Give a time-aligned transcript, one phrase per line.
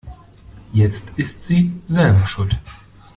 [0.73, 2.57] Jetzt ist sie selber schuld.